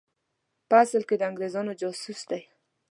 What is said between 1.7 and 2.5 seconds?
جاسوس دی.